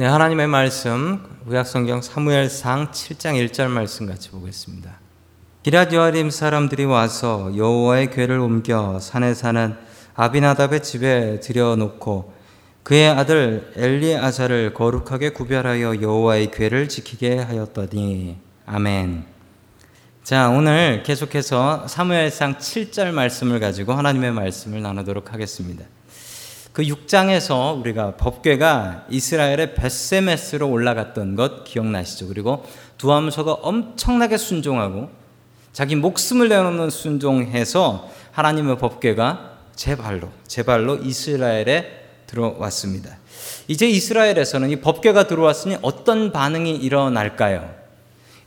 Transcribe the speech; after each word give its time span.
네, 0.00 0.06
하나님의 0.06 0.46
말씀 0.46 1.22
구약성경 1.46 2.00
사무엘상 2.00 2.90
7장 2.90 3.34
1절 3.34 3.68
말씀 3.68 4.06
같이 4.06 4.30
보겠습니다. 4.30 4.98
기랏 5.62 5.92
여아림 5.92 6.30
사람들이 6.30 6.86
와서 6.86 7.52
여호와의 7.54 8.10
궤를 8.10 8.38
옮겨 8.38 8.98
산에 8.98 9.34
사는 9.34 9.76
아비나답의 10.14 10.82
집에 10.82 11.40
들여놓고 11.40 12.32
그의 12.82 13.10
아들 13.10 13.70
엘리아사를 13.76 14.72
거룩하게 14.72 15.34
구별하여 15.34 16.00
여호와의 16.00 16.50
궤를 16.50 16.88
지키게 16.88 17.36
하였더니 17.36 18.38
아멘. 18.64 19.26
자, 20.24 20.48
오늘 20.48 21.02
계속해서 21.02 21.88
사무엘상 21.88 22.56
7절 22.56 23.10
말씀을 23.12 23.60
가지고 23.60 23.92
하나님의 23.92 24.32
말씀을 24.32 24.80
나누도록 24.80 25.34
하겠습니다. 25.34 25.84
그 26.72 26.82
6장에서 26.82 27.78
우리가 27.80 28.16
법궤가 28.16 29.06
이스라엘의 29.10 29.74
베세메스로 29.74 30.68
올라갔던 30.68 31.34
것 31.34 31.64
기억나시죠? 31.64 32.28
그리고 32.28 32.64
두암소가 32.98 33.54
엄청나게 33.54 34.36
순종하고 34.36 35.10
자기 35.72 35.96
목숨을 35.96 36.48
내놓는 36.48 36.90
순종해서 36.90 38.08
하나님의 38.32 38.78
법궤가 38.78 39.50
제 39.74 39.96
발로 39.96 40.28
제 40.46 40.62
발로 40.62 40.96
이스라엘에 40.96 42.00
들어왔습니다. 42.26 43.16
이제 43.66 43.88
이스라엘에서는 43.88 44.70
이 44.70 44.80
법궤가 44.80 45.26
들어왔으니 45.26 45.78
어떤 45.82 46.30
반응이 46.30 46.76
일어날까요? 46.76 47.74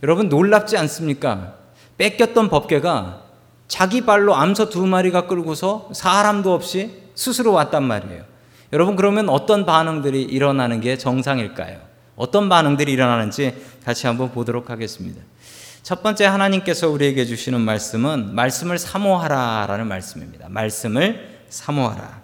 여러분 0.02 0.28
놀랍지 0.28 0.76
않습니까? 0.78 1.54
뺏겼던 1.98 2.48
법궤가 2.48 3.22
자기 3.68 4.02
발로 4.02 4.34
암소 4.34 4.70
두 4.70 4.86
마리가 4.86 5.26
끌고서 5.26 5.90
사람도 5.92 6.52
없이 6.52 7.03
스스로 7.14 7.52
왔단 7.52 7.82
말이에요. 7.82 8.24
여러분 8.72 8.96
그러면 8.96 9.28
어떤 9.28 9.66
반응들이 9.66 10.22
일어나는 10.22 10.80
게 10.80 10.98
정상일까요? 10.98 11.78
어떤 12.16 12.48
반응들이 12.48 12.92
일어나는지 12.92 13.54
같이 13.84 14.06
한번 14.06 14.30
보도록 14.32 14.70
하겠습니다. 14.70 15.20
첫 15.82 16.02
번째 16.02 16.24
하나님께서 16.24 16.88
우리에게 16.88 17.24
주시는 17.24 17.60
말씀은 17.60 18.34
말씀을 18.34 18.78
사모하라라는 18.78 19.86
말씀입니다. 19.86 20.48
말씀을 20.48 21.42
사모하라. 21.50 22.22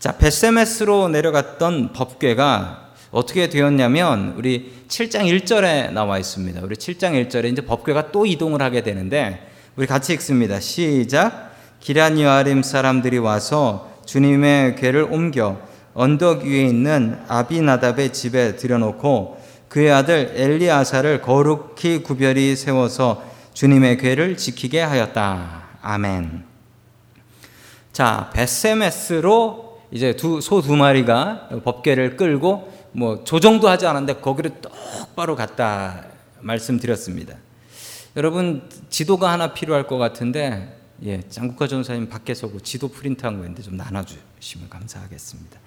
자, 0.00 0.16
베세메스로 0.16 1.08
내려갔던 1.08 1.92
법궤가 1.92 2.90
어떻게 3.10 3.48
되었냐면 3.48 4.34
우리 4.36 4.84
7장 4.88 5.22
1절에 5.24 5.92
나와 5.92 6.18
있습니다. 6.18 6.60
우리 6.62 6.74
7장 6.76 7.28
1절에 7.28 7.52
이제 7.52 7.62
법궤가 7.62 8.10
또 8.10 8.26
이동을 8.26 8.62
하게 8.62 8.82
되는데 8.82 9.48
우리 9.76 9.86
같이 9.86 10.12
읽습니다. 10.14 10.58
시작. 10.58 11.49
기란 11.80 12.20
여아림 12.20 12.62
사람들이 12.62 13.18
와서 13.18 13.90
주님의 14.04 14.76
궤를 14.76 15.04
옮겨 15.04 15.58
언덕 15.94 16.42
위에 16.42 16.66
있는 16.66 17.18
아비나답의 17.26 18.12
집에 18.12 18.56
들여놓고 18.56 19.40
그의 19.68 19.90
아들 19.90 20.32
엘리아사를 20.34 21.22
거룩히 21.22 22.02
구별이 22.02 22.54
세워서 22.56 23.24
주님의 23.54 23.98
궤를 23.98 24.36
지키게 24.36 24.80
하였다. 24.80 25.62
아멘. 25.80 26.44
자, 27.92 28.30
베세메스로 28.34 29.80
이제 29.90 30.14
두, 30.14 30.40
소 30.40 30.60
두 30.60 30.76
마리가 30.76 31.48
법궤를 31.64 32.16
끌고 32.16 32.72
뭐 32.92 33.24
조정도 33.24 33.68
하지 33.68 33.86
않았는데 33.86 34.20
거기를 34.20 34.60
똑바로 34.60 35.34
갔다 35.34 36.04
말씀드렸습니다. 36.40 37.36
여러분 38.16 38.68
지도가 38.88 39.32
하나 39.32 39.54
필요할 39.54 39.86
것 39.86 39.98
같은데 39.98 40.79
예, 41.04 41.22
장국화 41.30 41.66
전사님 41.66 42.08
밖에서 42.08 42.50
그 42.50 42.62
지도 42.62 42.88
프린트한 42.88 43.38
거 43.38 43.40
있는데 43.40 43.62
좀 43.62 43.76
나눠주시면 43.76 44.68
감사하겠습니다. 44.68 45.58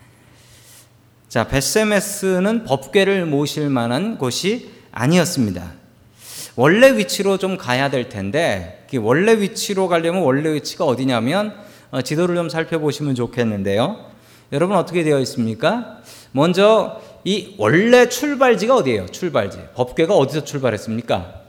자, 1.28 1.48
베세메스는 1.48 2.66
법궤를 2.66 3.26
모실 3.26 3.70
만한 3.70 4.20
곳이 4.20 4.70
아니었습니다. 4.92 5.74
원래 6.56 6.96
위치로 6.96 7.40
좀 7.40 7.58
가야 7.58 7.90
될 7.90 8.10
텐데 8.10 8.86
원래 9.00 9.40
위치로 9.40 9.88
가려면 9.88 10.22
원래 10.22 10.54
위치가 10.54 10.86
어디냐면 10.86 11.56
어, 11.90 12.04
지도를 12.04 12.36
좀 12.36 12.50
살펴보시면 12.50 13.16
좋겠는데요. 13.16 14.12
여러분 14.52 14.78
어떻게 14.78 15.04
되어 15.04 15.20
있습니까? 15.22 16.02
먼저 16.32 17.02
이 17.24 17.56
원래 17.58 18.08
출발지가 18.08 18.76
어디예요? 18.76 19.08
출발지. 19.08 19.60
법궤가 19.74 20.14
어디서 20.14 20.44
출발했습니까? 20.44 21.42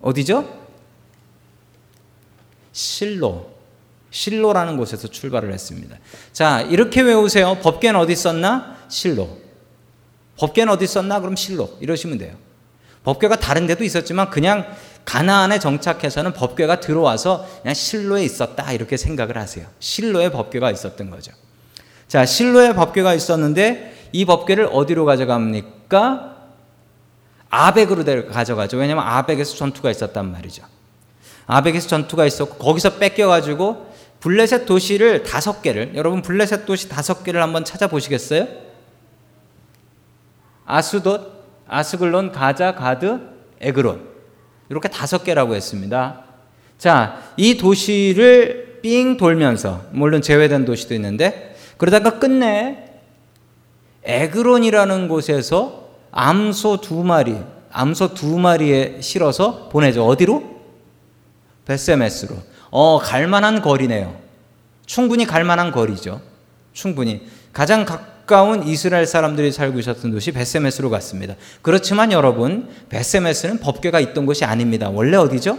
어디죠? 0.00 0.59
실로. 2.72 3.50
실로라는 4.10 4.76
곳에서 4.76 5.08
출발을 5.08 5.52
했습니다. 5.52 5.96
자, 6.32 6.62
이렇게 6.62 7.00
외우세요. 7.00 7.58
법궤는 7.62 7.98
어디 8.00 8.12
있었나? 8.12 8.76
실로. 8.88 9.38
법궤는 10.38 10.72
어디 10.72 10.84
있었나? 10.84 11.20
그럼 11.20 11.36
실로. 11.36 11.76
이러시면 11.80 12.18
돼요. 12.18 12.34
법궤가 13.04 13.36
다른 13.36 13.66
데도 13.66 13.84
있었지만 13.84 14.30
그냥 14.30 14.66
가나안에 15.04 15.58
정착해서는 15.58 16.32
법궤가 16.32 16.80
들어와서 16.80 17.46
그냥 17.62 17.74
실로에 17.74 18.24
있었다 18.24 18.72
이렇게 18.72 18.96
생각을 18.96 19.38
하세요. 19.38 19.66
실로에 19.78 20.30
법궤가 20.30 20.70
있었던 20.70 21.10
거죠. 21.10 21.32
자, 22.08 22.26
실로에 22.26 22.74
법궤가 22.74 23.14
있었는데 23.14 24.08
이 24.12 24.24
법궤를 24.24 24.68
어디로 24.72 25.04
가져갑니까? 25.04 26.36
아벡으로 27.48 28.28
가져가죠. 28.28 28.76
왜냐하면 28.76 29.06
아벡에서 29.06 29.56
전투가 29.56 29.90
있었단 29.90 30.30
말이죠. 30.30 30.64
아벡에서 31.46 31.88
전투가 31.88 32.26
있었고 32.26 32.56
거기서 32.56 32.98
뺏겨가지고 32.98 33.90
블레셋 34.20 34.66
도시를 34.66 35.22
다섯 35.22 35.62
개를 35.62 35.92
여러분 35.94 36.22
블레셋 36.22 36.66
도시 36.66 36.88
다섯 36.88 37.24
개를 37.24 37.42
한번 37.42 37.64
찾아보시겠어요? 37.64 38.46
아수돗, 40.66 41.20
아스글론, 41.66 42.32
가자, 42.32 42.74
가드, 42.74 43.20
에그론 43.60 44.08
이렇게 44.68 44.88
다섯 44.88 45.24
개라고 45.24 45.54
했습니다. 45.54 46.24
자, 46.78 47.22
이 47.36 47.56
도시를 47.56 48.80
삥 48.82 49.16
돌면서 49.16 49.82
물론 49.90 50.22
제외된 50.22 50.64
도시도 50.64 50.94
있는데 50.94 51.56
그러다가 51.76 52.18
끝내 52.18 52.84
에그론이라는 54.04 55.08
곳에서 55.08 55.90
암소 56.10 56.80
두 56.80 57.02
마리, 57.04 57.36
암소 57.72 58.14
두 58.14 58.38
마리에 58.38 59.00
실어서 59.00 59.68
보내죠. 59.68 60.06
어디로? 60.06 60.59
베세메스로. 61.70 62.36
어, 62.70 62.98
갈만한 62.98 63.62
거리네요. 63.62 64.16
충분히 64.86 65.24
갈만한 65.24 65.70
거리죠. 65.70 66.20
충분히. 66.72 67.22
가장 67.52 67.84
가까운 67.84 68.66
이스라엘 68.66 69.06
사람들이 69.06 69.52
살고 69.52 69.78
있었던 69.78 70.10
도시 70.10 70.32
베세메스로 70.32 70.90
갔습니다. 70.90 71.34
그렇지만 71.62 72.10
여러분, 72.10 72.68
베세메스는 72.88 73.60
법궤가 73.60 74.00
있던 74.00 74.26
곳이 74.26 74.44
아닙니다. 74.44 74.90
원래 74.90 75.16
어디죠? 75.16 75.58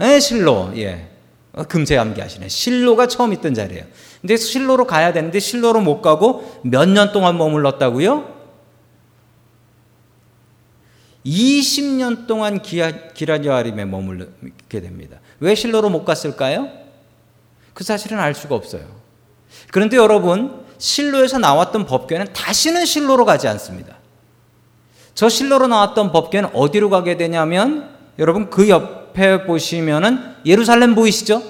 에, 0.00 0.18
실로. 0.18 0.72
예. 0.76 1.06
어, 1.52 1.64
금세 1.64 1.96
암기하시네. 1.96 2.48
실로가 2.48 3.06
처음 3.06 3.32
있던 3.32 3.54
자리예요. 3.54 3.84
근데 4.20 4.36
실로로 4.36 4.86
가야 4.86 5.12
되는데 5.12 5.38
실로로 5.40 5.80
못 5.80 6.00
가고 6.00 6.60
몇 6.64 6.88
년 6.88 7.12
동안 7.12 7.38
머물렀다고요? 7.38 8.39
20년 11.24 12.26
동안 12.26 12.62
기라디아림에 12.62 13.84
머물게 13.84 14.80
됩니다. 14.80 15.20
왜 15.40 15.54
실로로 15.54 15.90
못 15.90 16.04
갔을까요? 16.04 16.68
그 17.74 17.84
사실은 17.84 18.18
알 18.18 18.34
수가 18.34 18.54
없어요. 18.54 18.84
그런데 19.70 19.96
여러분, 19.96 20.64
실로에서 20.78 21.38
나왔던 21.38 21.86
법궤는 21.86 22.32
다시는 22.32 22.84
실로로 22.84 23.24
가지 23.24 23.48
않습니다. 23.48 23.96
저 25.14 25.28
실로로 25.28 25.66
나왔던 25.66 26.12
법궤는 26.12 26.50
어디로 26.54 26.88
가게 26.88 27.16
되냐면 27.16 27.94
여러분 28.18 28.48
그 28.48 28.68
옆에 28.68 29.44
보시면은 29.44 30.36
예루살렘 30.46 30.94
보이시죠? 30.94 31.42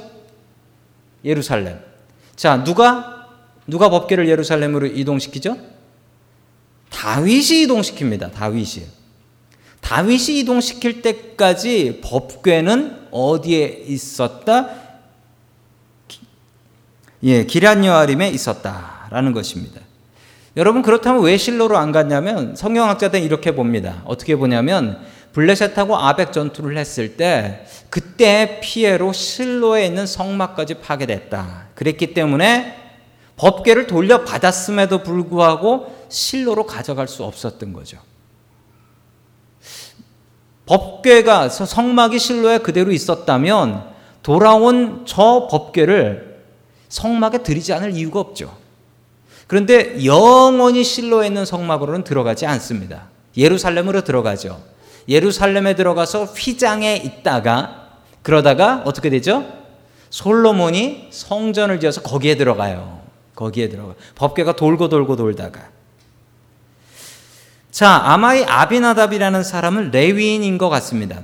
예루살렘. 1.24 1.80
자, 2.34 2.64
누가 2.64 3.28
누가 3.66 3.88
법궤를 3.88 4.28
예루살렘으로 4.28 4.86
이동시키죠? 4.86 5.56
다윗이 6.90 7.66
이동시킵니다. 7.66 8.32
다윗이. 8.32 8.99
다윗이 9.80 10.40
이동시킬 10.40 11.02
때까지 11.02 12.00
법궤는 12.02 13.08
어디에 13.10 13.84
있었다? 13.86 14.68
예, 17.22 17.44
기란여아림에 17.44 18.30
있었다라는 18.30 19.32
것입니다. 19.32 19.80
여러분 20.56 20.82
그렇다면 20.82 21.22
왜 21.22 21.36
실로로 21.36 21.76
안 21.76 21.92
갔냐면 21.92 22.56
성경학자들은 22.56 23.24
이렇게 23.24 23.54
봅니다. 23.54 24.02
어떻게 24.04 24.36
보냐면 24.36 25.00
블레셋하고 25.32 25.96
아벡 25.96 26.32
전투를 26.32 26.76
했을 26.76 27.16
때 27.16 27.64
그때 27.88 28.58
피해로 28.62 29.12
실로에 29.12 29.86
있는 29.86 30.06
성막까지 30.06 30.74
파괴됐다. 30.74 31.68
그랬기 31.74 32.14
때문에 32.14 32.76
법궤를 33.36 33.86
돌려받았음에도 33.86 35.02
불구하고 35.02 36.06
실로로 36.08 36.66
가져갈 36.66 37.06
수 37.06 37.24
없었던 37.24 37.72
거죠. 37.72 37.98
법궤가 40.70 41.48
성막이 41.48 42.20
실로에 42.20 42.58
그대로 42.58 42.92
있었다면 42.92 43.82
돌아온 44.22 45.02
저 45.04 45.48
법궤를 45.50 46.44
성막에 46.88 47.38
들이지 47.38 47.72
않을 47.72 47.96
이유가 47.96 48.20
없죠. 48.20 48.56
그런데 49.48 50.04
영원히 50.04 50.84
실로에 50.84 51.26
있는 51.26 51.44
성막으로는 51.44 52.04
들어가지 52.04 52.46
않습니다. 52.46 53.08
예루살렘으로 53.36 54.04
들어가죠. 54.04 54.62
예루살렘에 55.08 55.74
들어가서 55.74 56.26
휘장에 56.26 56.98
있다가 56.98 57.88
그러다가 58.22 58.82
어떻게 58.84 59.10
되죠? 59.10 59.44
솔로몬이 60.10 61.08
성전을 61.10 61.80
지어서 61.80 62.00
거기에 62.00 62.36
들어가요. 62.36 63.00
거기에 63.34 63.68
들어가. 63.68 63.94
법궤가 64.14 64.54
돌고 64.54 64.88
돌고 64.88 65.16
돌다가. 65.16 65.68
자, 67.70 68.02
아마 68.04 68.34
이 68.34 68.44
아비나답이라는 68.44 69.44
사람은 69.44 69.90
레위인인 69.92 70.58
것 70.58 70.68
같습니다. 70.68 71.20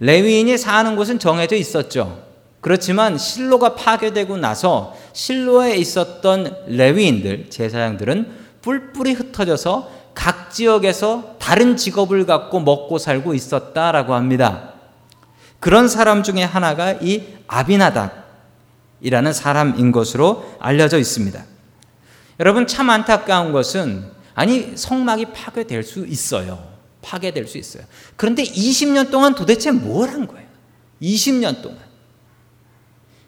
레위인이 0.00 0.58
사는 0.58 0.96
곳은 0.96 1.18
정해져 1.18 1.56
있었죠. 1.56 2.22
그렇지만 2.60 3.16
실로가 3.16 3.74
파괴되고 3.74 4.36
나서 4.36 4.96
실로에 5.12 5.76
있었던 5.76 6.56
레위인들, 6.66 7.50
제사장들은 7.50 8.30
뿔뿔이 8.62 9.12
흩어져서 9.12 9.90
각 10.14 10.50
지역에서 10.50 11.36
다른 11.38 11.76
직업을 11.76 12.26
갖고 12.26 12.58
먹고 12.58 12.98
살고 12.98 13.34
있었다라고 13.34 14.14
합니다. 14.14 14.72
그런 15.60 15.86
사람 15.86 16.24
중에 16.24 16.42
하나가 16.42 16.92
이 16.92 17.22
아비나답이라는 17.46 19.32
사람인 19.32 19.92
것으로 19.92 20.56
알려져 20.58 20.98
있습니다. 20.98 21.44
여러분 22.40 22.66
참 22.66 22.90
안타까운 22.90 23.52
것은 23.52 24.17
아니 24.38 24.76
성막이 24.76 25.26
파괴될 25.32 25.82
수 25.82 26.06
있어요. 26.06 26.64
파괴될 27.02 27.48
수 27.48 27.58
있어요. 27.58 27.82
그런데 28.16 28.44
20년 28.44 29.10
동안 29.10 29.34
도대체 29.34 29.72
뭘 29.72 30.10
한 30.10 30.28
거예요? 30.28 30.46
20년 31.02 31.60
동안. 31.60 31.78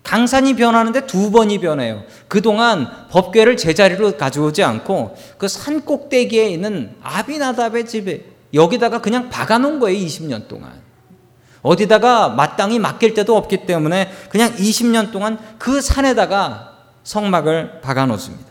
강산이 0.04 0.54
변하는데 0.54 1.06
두 1.08 1.32
번이 1.32 1.58
변해요. 1.58 2.04
그동안 2.28 3.08
법궤를 3.10 3.56
제자리로 3.56 4.16
가져오지 4.16 4.62
않고 4.62 5.16
그 5.36 5.48
산 5.48 5.80
꼭대기에 5.84 6.48
있는 6.48 6.94
아비나답의 7.02 7.86
집에 7.86 8.24
여기다가 8.54 9.00
그냥 9.00 9.30
박아놓은 9.30 9.80
거예요. 9.80 9.98
20년 10.06 10.46
동안. 10.46 10.80
어디다가 11.62 12.28
마땅히 12.28 12.78
맡길 12.78 13.14
데도 13.14 13.36
없기 13.36 13.66
때문에 13.66 14.12
그냥 14.30 14.54
20년 14.54 15.10
동안 15.10 15.38
그 15.58 15.80
산에다가 15.80 16.78
성막을 17.02 17.80
박아놓습니다. 17.80 18.49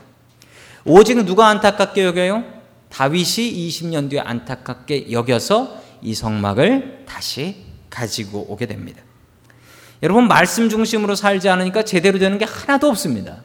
오직 0.84 1.24
누가 1.24 1.48
안타깝게 1.48 2.04
여겨요? 2.04 2.44
다윗이 2.90 3.68
20년 3.68 4.10
뒤에 4.10 4.20
안타깝게 4.20 5.12
여겨서 5.12 5.80
이 6.02 6.14
성막을 6.14 7.04
다시 7.06 7.56
가지고 7.88 8.46
오게 8.48 8.66
됩니다. 8.66 9.02
여러분 10.02 10.28
말씀 10.28 10.68
중심으로 10.68 11.14
살지 11.14 11.48
않으니까 11.48 11.82
제대로 11.82 12.18
되는 12.18 12.38
게 12.38 12.44
하나도 12.44 12.88
없습니다. 12.88 13.38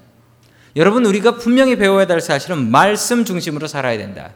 여러분 0.76 1.06
우리가 1.06 1.36
분명히 1.36 1.76
배워야 1.78 2.08
될 2.08 2.22
사실은 2.22 2.72
말씀 2.72 3.26
중심으로 3.26 3.68
살아야 3.68 3.98
된다. 3.98 4.32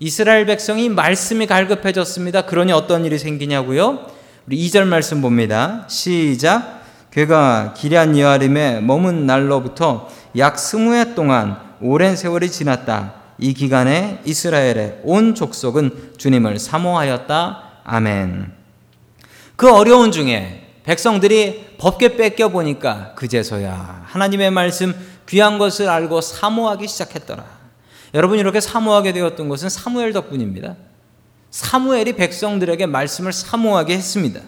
이스라엘 0.00 0.46
백성이 0.46 0.88
말씀이 0.88 1.46
갈급해졌습니다. 1.46 2.42
그러니 2.42 2.72
어떤 2.72 3.04
일이 3.04 3.18
생기냐고요? 3.18 4.06
우리 4.46 4.68
2절 4.68 4.84
말씀 4.84 5.22
봅니다. 5.22 5.86
시작. 5.88 6.82
그가 7.10 7.74
기럇 7.76 8.18
여아림에 8.18 8.80
머문 8.80 9.26
날로부터 9.26 10.08
약 10.36 10.58
스무 10.58 10.94
해 10.94 11.14
동안 11.14 11.71
오랜 11.82 12.16
세월이 12.16 12.50
지났다. 12.50 13.14
이 13.38 13.54
기간에 13.54 14.20
이스라엘의 14.24 15.00
온 15.02 15.34
족속은 15.34 16.14
주님을 16.16 16.58
사모하였다. 16.58 17.62
아멘. 17.84 18.52
그 19.56 19.72
어려운 19.72 20.12
중에 20.12 20.74
백성들이 20.84 21.76
법계 21.78 22.16
뺏겨 22.16 22.48
보니까 22.48 23.14
그제서야 23.14 24.04
하나님의 24.06 24.50
말씀 24.50 24.94
귀한 25.28 25.58
것을 25.58 25.88
알고 25.88 26.20
사모하기 26.20 26.86
시작했더라. 26.86 27.44
여러분 28.14 28.38
이렇게 28.38 28.60
사모하게 28.60 29.12
되었던 29.12 29.48
것은 29.48 29.68
사무엘 29.68 30.12
덕분입니다. 30.12 30.76
사무엘이 31.50 32.14
백성들에게 32.14 32.86
말씀을 32.86 33.32
사모하게 33.32 33.94
했습니다. 33.94 34.40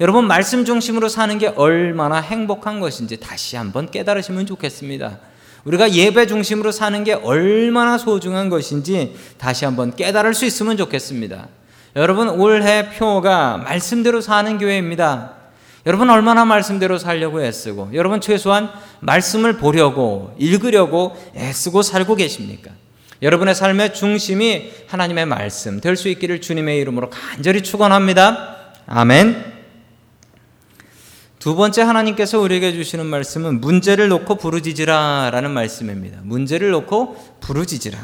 여러분 0.00 0.26
말씀 0.26 0.64
중심으로 0.64 1.08
사는 1.08 1.36
게 1.38 1.48
얼마나 1.48 2.20
행복한 2.20 2.80
것인지 2.80 3.18
다시 3.18 3.56
한번 3.56 3.90
깨달으시면 3.90 4.46
좋겠습니다. 4.46 5.18
우리가 5.64 5.92
예배 5.92 6.26
중심으로 6.26 6.72
사는 6.72 7.02
게 7.04 7.12
얼마나 7.12 7.98
소중한 7.98 8.48
것인지 8.48 9.14
다시 9.38 9.64
한번 9.64 9.94
깨달을 9.94 10.34
수 10.34 10.44
있으면 10.44 10.76
좋겠습니다. 10.76 11.48
여러분 11.96 12.28
올해 12.28 12.90
표가 12.90 13.58
말씀대로 13.58 14.20
사는 14.20 14.58
교회입니다. 14.58 15.34
여러분 15.86 16.10
얼마나 16.10 16.44
말씀대로 16.44 16.98
살려고 16.98 17.42
애쓰고 17.42 17.90
여러분 17.94 18.20
최소한 18.20 18.70
말씀을 19.00 19.56
보려고 19.56 20.34
읽으려고 20.38 21.16
애쓰고 21.34 21.82
살고 21.82 22.16
계십니까? 22.16 22.70
여러분의 23.22 23.54
삶의 23.54 23.94
중심이 23.94 24.70
하나님의 24.88 25.26
말씀 25.26 25.80
될 25.80 25.96
수 25.96 26.08
있기를 26.08 26.40
주님의 26.40 26.78
이름으로 26.80 27.10
간절히 27.10 27.62
축원합니다. 27.62 28.56
아멘. 28.86 29.59
두 31.40 31.56
번째 31.56 31.80
하나님께서 31.80 32.38
우리에게 32.38 32.74
주시는 32.74 33.06
말씀은 33.06 33.62
문제를 33.62 34.08
놓고 34.08 34.34
부르짖으라 34.34 35.30
라는 35.32 35.52
말씀입니다. 35.52 36.18
문제를 36.22 36.68
놓고 36.70 37.16
부르짖으라. 37.40 37.98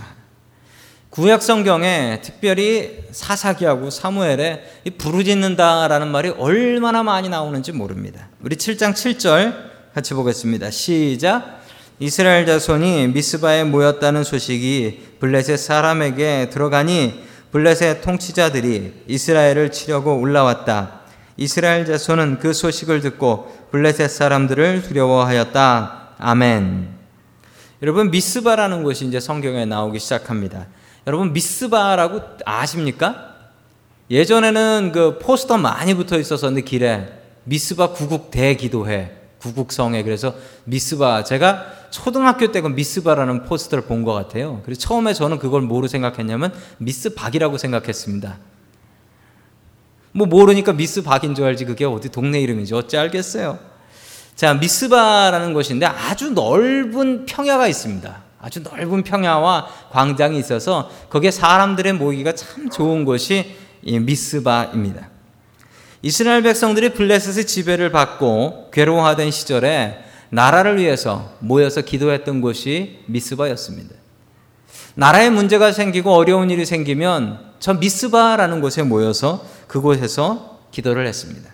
구약 1.10 1.42
성경에 1.42 2.22
특별히 2.22 2.98
사사기하고 3.10 3.90
사무엘에 3.90 4.62
부르짖는다라는 4.96 6.08
말이 6.08 6.30
얼마나 6.30 7.02
많이 7.02 7.28
나오는지 7.28 7.72
모릅니다. 7.72 8.30
우리 8.40 8.56
7장 8.56 8.94
7절 8.94 9.54
같이 9.94 10.14
보겠습니다. 10.14 10.70
시작. 10.70 11.60
이스라엘 11.98 12.46
자손이 12.46 13.08
미스바에 13.08 13.64
모였다는 13.64 14.24
소식이 14.24 15.18
블레셋 15.20 15.58
사람에게 15.58 16.48
들어가니 16.48 17.22
블레셋 17.52 18.00
통치자들이 18.00 19.04
이스라엘을 19.06 19.72
치려고 19.72 20.18
올라왔다. 20.18 21.05
이스라엘 21.36 21.84
자손은 21.84 22.38
그 22.38 22.52
소식을 22.52 23.00
듣고 23.00 23.54
블레셋 23.70 24.10
사람들을 24.10 24.82
두려워하였다. 24.82 26.14
아멘. 26.18 26.88
여러분 27.82 28.10
미스바라는 28.10 28.82
곳이 28.82 29.06
이제 29.06 29.20
성경에 29.20 29.66
나오기 29.66 29.98
시작합니다. 29.98 30.66
여러분 31.06 31.32
미스바라고 31.32 32.20
아십니까? 32.46 33.34
예전에는 34.10 34.92
그 34.94 35.18
포스터 35.18 35.58
많이 35.58 35.94
붙어 35.94 36.18
있었었는데 36.18 36.64
길에 36.64 37.12
미스바 37.44 37.90
구국 37.90 38.30
대기도회 38.30 39.14
구국성에 39.38 40.02
그래서 40.02 40.34
미스바 40.64 41.24
제가 41.24 41.66
초등학교 41.90 42.50
때 42.50 42.60
그 42.62 42.68
미스바라는 42.68 43.44
포스터를 43.44 43.84
본 43.84 44.04
것 44.04 44.12
같아요. 44.14 44.62
그래서 44.64 44.80
처음에 44.80 45.12
저는 45.12 45.38
그걸 45.38 45.60
뭐로 45.62 45.86
생각했냐면 45.86 46.52
미스박이라고 46.78 47.58
생각했습니다. 47.58 48.38
뭐 50.16 50.26
모르니까 50.26 50.72
미스박인 50.72 51.34
줄 51.34 51.44
알지 51.44 51.66
그게 51.66 51.84
어디 51.84 52.08
동네 52.08 52.40
이름인지 52.40 52.74
어찌 52.74 52.96
알겠어요. 52.96 53.58
자 54.34 54.54
미스바라는 54.54 55.52
곳인데 55.52 55.84
아주 55.84 56.30
넓은 56.30 57.26
평야가 57.26 57.68
있습니다. 57.68 58.22
아주 58.40 58.60
넓은 58.60 59.02
평야와 59.02 59.66
광장이 59.92 60.38
있어서 60.38 60.90
거기에 61.10 61.30
사람들의 61.30 61.92
모이기가 61.92 62.32
참 62.32 62.70
좋은 62.70 63.04
곳이 63.04 63.56
미스바입니다. 63.82 65.10
이스라엘 66.00 66.42
백성들이 66.42 66.94
블레셋의 66.94 67.46
지배를 67.46 67.92
받고 67.92 68.70
괴로워하던 68.72 69.30
시절에 69.30 69.98
나라를 70.30 70.78
위해서 70.78 71.32
모여서 71.40 71.82
기도했던 71.82 72.40
곳이 72.40 73.00
미스바였습니다. 73.06 73.94
나라에 74.94 75.28
문제가 75.28 75.72
생기고 75.72 76.14
어려운 76.14 76.50
일이 76.50 76.64
생기면 76.64 77.38
저 77.58 77.74
미스바라는 77.74 78.62
곳에 78.62 78.82
모여서 78.82 79.44
그곳에서 79.66 80.60
기도를 80.70 81.06
했습니다. 81.06 81.50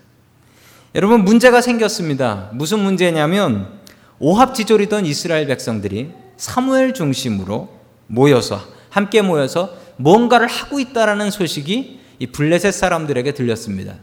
여러분 0.94 1.24
문제가 1.24 1.60
생겼습니다. 1.60 2.50
무슨 2.52 2.80
문제냐면 2.80 3.80
오합지졸이던 4.18 5.06
이스라엘 5.06 5.46
백성들이 5.46 6.12
사무엘 6.36 6.94
중심으로 6.94 7.68
모여서 8.06 8.60
함께 8.90 9.22
모여서 9.22 9.74
뭔가를 9.96 10.46
하고 10.46 10.80
있다라는 10.80 11.30
소식이 11.30 12.00
이 12.18 12.26
블레셋 12.26 12.74
사람들에게 12.74 13.32
들렸습니다. 13.32 13.94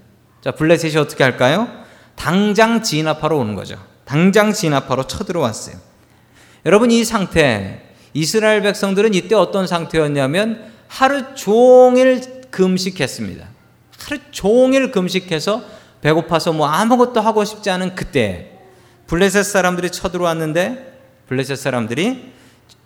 자, 0.42 0.52
블레셋이 0.52 0.98
어떻게 0.98 1.24
할까요? 1.24 1.68
당장 2.16 2.82
진압하러 2.82 3.38
오는 3.38 3.56
거죠. 3.56 3.78
당장 4.06 4.52
진압하러 4.52 5.08
쳐들어왔어요. 5.08 5.76
여러분 6.66 6.92
이 6.92 7.06
상태 7.06 7.84
이스라엘 8.14 8.62
백성들은 8.62 9.14
이때 9.14 9.36
어떤 9.36 9.68
상태였냐면 9.68 10.72
하루 10.88 11.36
종일 11.36 12.50
금식했습니다. 12.50 13.48
하루 14.00 14.20
종일 14.32 14.92
금식해서 14.92 15.62
배고파서 16.02 16.54
뭐 16.54 16.68
아무것도 16.68 17.20
하고 17.22 17.44
싶지 17.44 17.70
않은 17.70 17.96
그때 17.96 18.58
블레셋 19.08 19.44
사람들이 19.44 19.92
쳐들어왔는데 19.92 21.00
블레셋 21.28 21.58
사람들이 21.58 22.34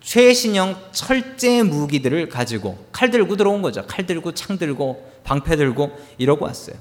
최신형 0.02 0.76
철제 0.92 1.64
무기들을 1.64 2.28
가지고 2.30 2.86
칼 2.92 3.10
들고 3.10 3.38
들어온 3.38 3.62
거죠. 3.62 3.86
칼 3.88 4.06
들고 4.06 4.34
창 4.34 4.58
들고 4.58 5.12
방패 5.24 5.56
들고 5.56 5.92
이러고 6.18 6.46
왔어요. 6.46 6.76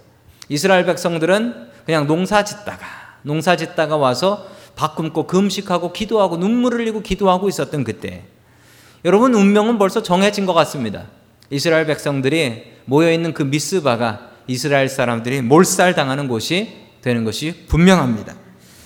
이스라엘 0.48 0.84
백성들은 0.86 1.70
그냥 1.84 2.06
농사 2.06 2.44
짓다가 2.44 2.86
농사 3.22 3.56
짓다가 3.56 3.96
와서 3.96 4.46
밥 4.74 4.96
굶고 4.96 5.26
금식하고 5.26 5.92
기도하고 5.92 6.36
눈물을 6.36 6.80
흘리고 6.80 7.02
기도하고 7.02 7.48
있었던 7.48 7.84
그때 7.84 8.24
여러분 9.04 9.34
운명은 9.34 9.78
벌써 9.78 10.02
정해진 10.02 10.46
것 10.46 10.54
같습니다. 10.54 11.06
이스라엘 11.52 11.84
백성들이 11.84 12.64
모여 12.86 13.12
있는 13.12 13.34
그 13.34 13.42
미스바가 13.42 14.30
이스라엘 14.46 14.88
사람들이 14.88 15.42
몰살당하는 15.42 16.26
곳이 16.26 16.72
되는 17.02 17.24
것이 17.24 17.66
분명합니다. 17.68 18.34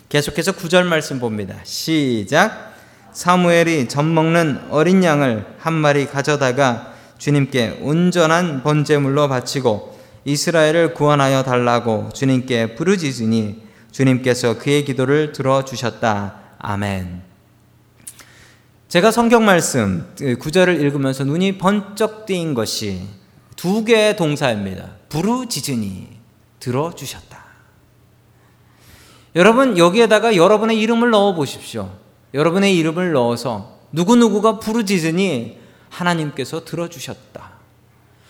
계속해서 0.09 0.53
구절 0.53 0.85
말씀 0.85 1.21
봅니다. 1.21 1.57
시작. 1.63 2.75
사무엘이 3.13 3.89
젖 3.89 4.03
먹는 4.03 4.63
어린 4.71 5.05
양을 5.05 5.47
한 5.59 5.75
마리 5.75 6.07
가져다가 6.07 6.93
주님께 7.19 7.79
온전한 7.83 8.65
번제물로 8.65 9.29
바치고 9.29 9.99
이스라엘을 10.25 10.93
구원하여 10.93 11.45
달라고 11.45 12.11
주님께 12.13 12.75
부르짖으니 12.75 13.63
주님께서 13.93 14.59
그의 14.59 14.85
기도를 14.85 15.31
들어 15.31 15.65
주셨다. 15.65 16.41
아멘. 16.59 17.26
제가 18.89 19.11
성경 19.11 19.45
말씀 19.45 20.07
그 20.17 20.37
구절을 20.37 20.81
읽으면서 20.81 21.25
눈이 21.25 21.59
번쩍 21.59 22.25
뜨인 22.25 22.55
것이 22.55 23.03
두 23.57 23.85
개의 23.85 24.17
동사입니다. 24.17 24.91
부르짖으니 25.09 26.09
들어주셨다. 26.61 27.45
여러분 29.35 29.77
여기에다가 29.77 30.37
여러분의 30.37 30.79
이름을 30.81 31.11
넣어 31.11 31.35
보십시오. 31.35 31.93
여러분의 32.33 32.77
이름을 32.77 33.13
넣어서 33.13 33.81
누구누구가 33.91 34.61
부르짖으니 34.61 35.59
하나님께서 35.89 36.65
들어주셨다. 36.65 37.57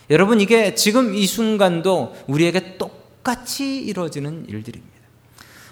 여러분 0.08 0.40
이게 0.40 0.74
지금 0.74 1.14
이 1.14 1.26
순간도 1.26 2.16
우리에게 2.28 2.78
똑같이 2.78 3.78
이루어지는 3.78 4.46
일들입니다. 4.48 4.96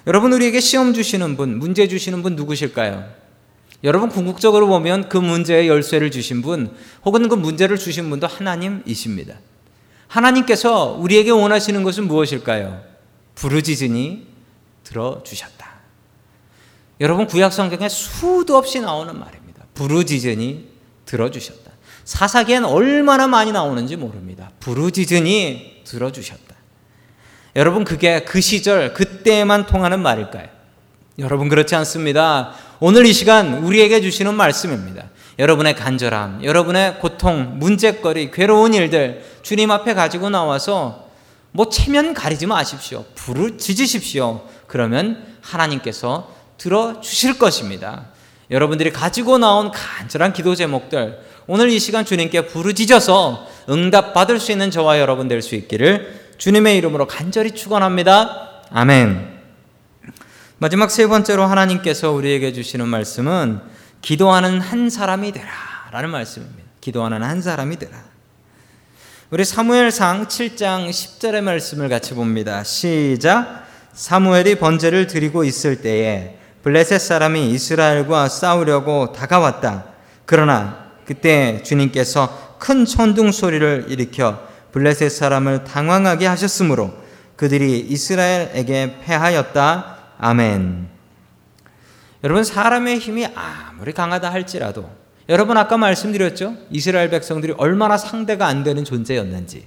여러분 0.07 0.35
우리에게 0.35 0.61
시험 0.61 0.93
주시는 0.93 1.39
분, 1.39 1.59
문제 1.59 1.89
주시는 1.89 2.23
분 2.23 2.37
누구실까요? 2.37 3.24
여러분 3.85 4.09
궁극적으로 4.09 4.67
보면 4.67 5.11
그 5.11 5.19
문제의 5.19 5.69
열쇠를 5.69 6.11
주신 6.11 6.41
분 6.41 6.75
혹은 7.05 7.29
그 7.29 7.35
문제를 7.35 7.79
주신 7.79 8.09
분도 8.09 8.27
하나님이십니다. 8.27 9.37
하나님께서 10.09 10.97
우리에게 10.99 11.31
원하시는 11.31 11.83
것은 11.83 12.07
무엇일까요? 12.07 12.83
부르짖으니 13.35 14.27
들어주셨다. 14.85 15.75
여러분 17.01 17.27
구약 17.27 17.53
성경에 17.53 17.89
수도 17.91 18.57
없이 18.57 18.81
나오는 18.81 19.19
말입니다. 19.19 19.65
부르짖으니 19.75 20.69
들어주셨다. 21.05 21.73
사사기엔 22.05 22.65
얼마나 22.65 23.27
많이 23.27 23.53
나오는지 23.53 23.97
모릅니다. 23.97 24.51
부르짖으니 24.61 25.83
들어주셨다. 25.85 26.55
여러분 27.57 27.85
그게 27.85 28.25
그 28.25 28.41
시절 28.41 28.95
그때만 28.95 29.67
통하는 29.67 30.01
말일까요? 30.01 30.49
여러분 31.19 31.49
그렇지 31.49 31.75
않습니다. 31.77 32.53
오늘 32.81 33.07
이 33.07 33.13
시간 33.13 33.63
우리에게 33.63 34.01
주시는 34.01 34.35
말씀입니다. 34.35 35.05
여러분의 35.39 35.77
간절함, 35.77 36.45
여러분의 36.45 36.99
고통, 36.99 37.59
문제거리, 37.59 38.31
괴로운 38.31 38.75
일들 38.75 39.25
주님 39.43 39.71
앞에 39.71 39.95
가지고 39.95 40.31
나와서 40.31 41.09
뭐 41.53 41.69
체면 41.69 42.15
가리지 42.15 42.47
마십시오. 42.47 43.05
지지십시오. 43.59 44.43
그러면 44.67 45.25
하나님께서 45.41 46.33
들어 46.59 47.01
주실 47.01 47.39
것입니다. 47.39 48.07
여러분들이 48.51 48.91
가지고 48.93 49.39
나온 49.39 49.71
간절한 49.71 50.33
기도 50.33 50.55
제목들 50.55 51.19
오늘 51.47 51.71
이 51.71 51.79
시간 51.79 52.05
주님께 52.05 52.47
부르짖어서 52.47 53.47
응답 53.71 54.15
받을 54.15 54.41
수 54.41 54.53
있는 54.53 54.71
저와 54.71 54.99
여러분 54.99 55.29
될 55.29 55.43
수 55.43 55.55
있기를 55.55 56.23
주님의 56.39 56.77
이름으로 56.79 57.07
간절히 57.07 57.53
축원합니다. 57.53 58.65
아멘. 58.71 59.34
마지막 60.59 60.91
세 60.91 61.09
번째로 61.09 61.45
하나님께서 61.47 62.13
우리에게 62.13 62.53
주시는 62.53 62.87
말씀은 62.87 63.61
기도하는 64.01 64.61
한 64.61 64.89
사람이 64.89 65.33
되라라는 65.33 66.11
말씀입니다. 66.11 66.63
기도하는 66.81 67.25
한 67.25 67.43
사람이 67.43 67.77
되라. 67.77 68.05
우리 69.31 69.45
사무엘상 69.45 70.29
7장 70.29 70.89
10절의 70.91 71.41
말씀을 71.41 71.89
같이 71.89 72.15
봅니다. 72.15 72.63
시작. 72.63 73.67
사무엘이 73.95 74.57
번제를 74.61 75.09
드리고 75.09 75.43
있을 75.43 75.83
때에 75.83 76.39
블레셋 76.63 77.01
사람이 77.01 77.51
이스라엘과 77.51 78.29
싸우려고 78.29 79.13
다가왔다. 79.13 79.87
그러나 80.25 80.85
그때 81.05 81.63
주님께서 81.65 82.57
큰 82.61 82.85
천둥 82.85 83.33
소리를 83.33 83.87
일으켜 83.89 84.41
블레셋 84.71 85.11
사람을 85.11 85.65
당황하게 85.65 86.27
하셨으므로 86.27 86.95
그들이 87.35 87.81
이스라엘에게 87.81 89.01
패하였다. 89.05 89.94
아멘. 90.19 90.89
여러분 92.25 92.43
사람의 92.45 92.99
힘이 92.99 93.27
아무리 93.35 93.93
강하다 93.93 94.33
할지라도 94.33 94.91
여러분 95.29 95.57
아까 95.57 95.77
말씀드렸죠? 95.77 96.57
이스라엘 96.71 97.11
백성들이 97.11 97.55
얼마나 97.57 97.97
상대가 97.97 98.47
안 98.47 98.63
되는 98.63 98.85
존재였는지 98.85 99.67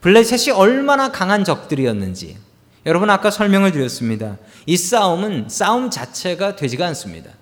블레셋이 0.00 0.56
얼마나 0.56 1.10
강한 1.10 1.44
적들이었는지 1.44 2.38
여러분 2.86 3.10
아까 3.10 3.30
설명을 3.30 3.72
드렸습니다. 3.72 4.38
이 4.66 4.76
싸움은 4.76 5.48
싸움 5.48 5.90
자체가 5.90 6.56
되지가 6.56 6.86
않습니다. 6.88 7.32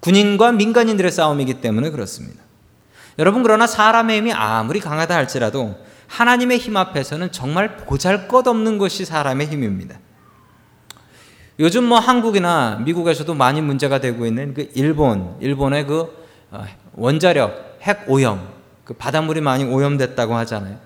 군인과 0.00 0.52
민간인들의 0.52 1.10
싸움이기 1.10 1.60
때문에 1.60 1.90
그렇습니다. 1.90 2.42
여러분 3.18 3.42
그러나 3.42 3.66
사람의 3.66 4.18
힘이 4.18 4.32
아무리 4.32 4.80
강하다 4.80 5.14
할지라도 5.14 5.76
하나님의 6.06 6.58
힘 6.58 6.76
앞에서는 6.76 7.32
정말 7.32 7.76
보잘것없는 7.78 8.78
것이 8.78 9.04
사람의 9.04 9.48
힘입니다. 9.48 9.98
요즘 11.60 11.84
뭐 11.84 11.98
한국이나 11.98 12.80
미국에서도 12.86 13.34
많이 13.34 13.60
문제가 13.60 14.00
되고 14.00 14.24
있는 14.24 14.54
그 14.54 14.70
일본, 14.74 15.36
일본의 15.40 15.86
그 15.86 16.10
어, 16.50 16.64
원자력 16.94 17.78
핵 17.82 18.04
오염, 18.08 18.48
그 18.84 18.94
바닷물이 18.94 19.42
많이 19.42 19.64
오염됐다고 19.64 20.34
하잖아요. 20.36 20.78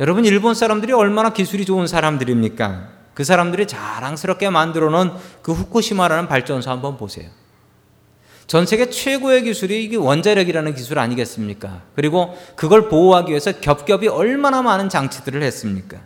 여러분 0.00 0.24
일본 0.24 0.54
사람들이 0.54 0.92
얼마나 0.92 1.32
기술이 1.32 1.64
좋은 1.64 1.86
사람들입니까? 1.86 2.88
그 3.14 3.22
사람들이 3.22 3.68
자랑스럽게 3.68 4.50
만들어 4.50 4.90
놓은 4.90 5.12
그 5.42 5.52
후쿠시마라는 5.52 6.26
발전소 6.26 6.70
한번 6.70 6.96
보세요. 6.96 7.30
전 8.48 8.66
세계 8.66 8.90
최고의 8.90 9.44
기술이 9.44 9.84
이게 9.84 9.96
원자력이라는 9.96 10.74
기술 10.74 10.98
아니겠습니까? 10.98 11.82
그리고 11.94 12.36
그걸 12.56 12.88
보호하기 12.88 13.30
위해서 13.30 13.52
겹겹이 13.52 14.08
얼마나 14.08 14.60
많은 14.60 14.88
장치들을 14.88 15.40
했습니까? 15.40 15.98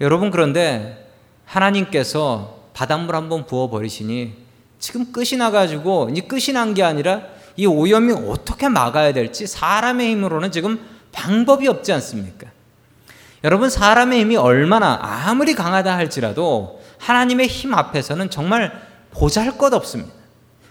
여러분 0.00 0.30
그런데 0.30 1.10
하나님께서 1.44 2.56
바닷물 2.76 3.16
한번 3.16 3.46
부어 3.46 3.70
버리시니 3.70 4.34
지금 4.78 5.10
끝이 5.10 5.38
나가지고 5.38 6.10
이 6.14 6.20
끝이 6.20 6.52
난 6.52 6.74
게 6.74 6.82
아니라 6.82 7.22
이 7.56 7.64
오염이 7.64 8.12
어떻게 8.28 8.68
막아야 8.68 9.14
될지 9.14 9.46
사람의 9.46 10.10
힘으로는 10.10 10.52
지금 10.52 10.78
방법이 11.10 11.66
없지 11.68 11.94
않습니까? 11.94 12.48
여러분 13.44 13.70
사람의 13.70 14.20
힘이 14.20 14.36
얼마나 14.36 14.98
아무리 15.00 15.54
강하다 15.54 15.96
할지라도 15.96 16.82
하나님의 16.98 17.46
힘 17.46 17.72
앞에서는 17.72 18.28
정말 18.28 18.78
보잘 19.10 19.56
것 19.56 19.72
없습니다. 19.72 20.12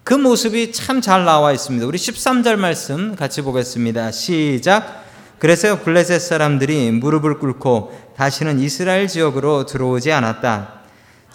그 0.03 0.13
모습이 0.13 0.73
참 0.73 1.01
잘 1.01 1.25
나와 1.25 1.51
있습니다. 1.53 1.87
우리 1.87 1.97
13절 1.97 2.57
말씀 2.57 3.15
같이 3.15 3.41
보겠습니다. 3.41 4.11
시작. 4.11 5.03
그래서 5.39 5.81
블레셋 5.81 6.21
사람들이 6.21 6.91
무릎을 6.91 7.39
꿇고 7.39 8.13
다시는 8.15 8.59
이스라엘 8.59 9.07
지역으로 9.07 9.65
들어오지 9.65 10.11
않았다. 10.11 10.74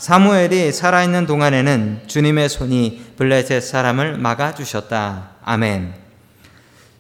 사무엘이 0.00 0.73
살아있는 0.73 1.26
동안에는 1.26 2.04
주님의 2.07 2.49
손이 2.49 3.12
블레셋 3.19 3.62
사람을 3.62 4.16
막아주셨다. 4.16 5.33
아멘. 5.45 5.92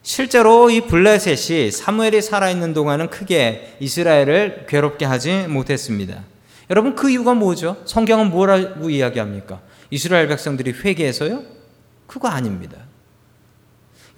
실제로 0.02 0.68
이 0.68 0.82
블레셋이 0.82 1.70
사무엘이 1.70 2.20
살아있는 2.20 2.74
동안은 2.74 3.08
크게 3.08 3.78
이스라엘을 3.80 4.66
괴롭게 4.68 5.06
하지 5.06 5.46
못했습니다. 5.48 6.24
여러분 6.68 6.94
그 6.94 7.08
이유가 7.08 7.32
뭐죠? 7.32 7.78
성경은 7.86 8.28
뭐라고 8.28 8.90
이야기합니까? 8.90 9.60
이스라엘 9.88 10.28
백성들이 10.28 10.72
회개해서요? 10.72 11.42
그거 12.06 12.28
아닙니다. 12.28 12.76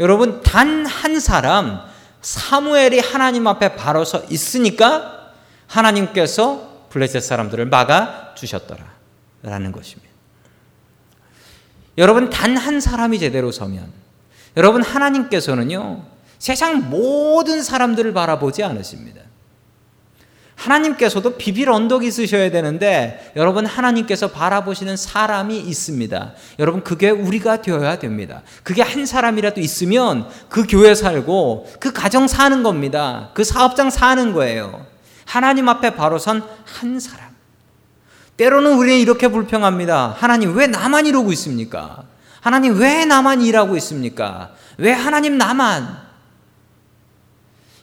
여러분 0.01 0.43
단 0.43 0.87
한 0.87 1.21
사람 1.21 1.83
사무엘이 2.21 2.99
하나님 2.99 3.47
앞에 3.47 3.77
바로 3.77 4.05
서 4.05 4.25
있으니까 4.29 5.31
하나님께서 5.69 6.72
블레셋 6.93 7.23
사람들을 7.23 7.67
막아 7.67 8.35
주셨더라라는 8.35 9.73
것입니다. 9.73 10.13
여러분 11.99 12.31
단 12.31 12.57
한 12.57 12.81
사람이 12.81 13.19
제대로 13.19 13.51
서면 13.51 13.91
여러분 14.57 14.83
하나님께서는요 14.83 16.05
세상 16.39 16.91
모든 16.91 17.63
사람들을 17.63 18.13
바라보지 18.13 18.63
않으십니다. 18.63 19.23
하나님께서도 20.55 21.37
비빌 21.39 21.71
언덕이 21.71 22.07
있으셔야 22.07 22.51
되는데 22.51 23.33
여러분 23.37 23.67
하나님께서 23.67 24.31
바라보시는 24.31 24.97
사람이 24.97 25.59
있습니다. 25.59 26.35
여러분 26.59 26.85
그게 26.85 27.11
우리가 27.11 27.63
되어야 27.63 27.99
됩니다. 27.99 28.43
그게 28.63 28.83
한 28.83 29.07
사람이라도 29.07 29.61
있으면 29.61 30.29
그 30.49 30.67
교회 30.69 30.95
살고 30.95 31.69
그 31.81 31.93
가정 31.93 32.29
사는 32.29 32.63
겁니다. 32.63 33.31
그 33.35 33.45
사업장 33.45 33.91
사는 33.91 34.33
거예요. 34.33 34.92
하나님 35.25 35.69
앞에 35.69 35.95
바로 35.95 36.19
선 36.19 36.43
한 36.83 36.99
사람. 36.99 37.31
때로는 38.37 38.75
우리는 38.75 38.99
이렇게 38.99 39.29
불평합니다. 39.29 40.17
하나님 40.19 40.57
왜 40.57 40.67
나만 40.67 41.07
이러고 41.07 41.33
있습니까? 41.33 42.05
하나님 42.41 42.79
왜 42.79 43.05
나만 43.05 43.43
일하고 43.43 43.77
있습니까? 43.77 44.53
왜 44.79 44.91
하나님 44.91 45.39
나만? 45.39 46.03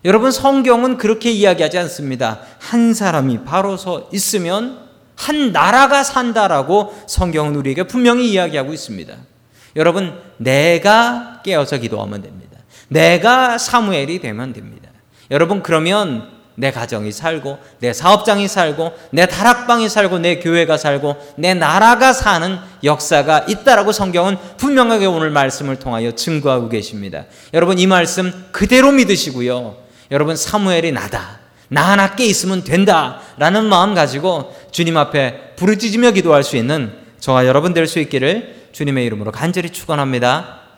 여러분 0.05 0.31
성경은 0.31 0.97
그렇게 0.97 1.31
이야기하지 1.31 1.77
않습니다. 1.79 2.41
한 2.59 2.93
사람이 2.93 3.43
바로 3.43 3.77
서 3.77 4.09
있으면 4.11 4.89
한 5.15 5.51
나라가 5.51 6.03
산다라고 6.03 6.97
성경은 7.07 7.55
우리에게 7.55 7.83
분명히 7.83 8.31
이야기하고 8.31 8.73
있습니다. 8.73 9.13
여러분 9.75 10.19
내가 10.37 11.41
깨어서 11.43 11.77
기도하면 11.77 12.21
됩니다. 12.21 12.59
내가 12.87 13.57
사무엘이 13.57 14.19
되면 14.19 14.51
됩니다. 14.51 14.89
여러분 15.31 15.61
그러면 15.61 16.38
내 16.59 16.71
가정이 16.71 17.13
살고 17.13 17.57
내 17.79 17.93
사업장이 17.93 18.49
살고 18.49 18.91
내 19.11 19.25
다락방이 19.25 19.87
살고 19.87 20.19
내 20.19 20.39
교회가 20.39 20.75
살고 20.77 21.15
내 21.37 21.53
나라가 21.53 22.11
사는 22.11 22.57
역사가 22.83 23.45
있다라고 23.47 23.93
성경은 23.93 24.37
분명하게 24.57 25.05
오늘 25.05 25.29
말씀을 25.29 25.79
통하여 25.79 26.11
증거하고 26.11 26.67
계십니다. 26.67 27.23
여러분 27.53 27.79
이 27.79 27.87
말씀 27.87 28.31
그대로 28.51 28.91
믿으시고요. 28.91 29.77
여러분 30.11 30.35
사무엘이 30.35 30.91
나다. 30.91 31.39
나 31.69 31.91
하나 31.91 32.15
깨 32.15 32.25
있으면 32.25 32.65
된다 32.65 33.21
라는 33.37 33.65
마음 33.65 33.93
가지고 33.93 34.53
주님 34.71 34.97
앞에 34.97 35.55
부르짖으며 35.55 36.11
기도할 36.11 36.43
수 36.43 36.57
있는 36.57 36.91
저와 37.21 37.45
여러분 37.45 37.73
될 37.73 37.87
수 37.87 37.99
있기를 37.99 38.67
주님의 38.73 39.05
이름으로 39.05 39.31
간절히 39.31 39.69
축원합니다. 39.69 40.58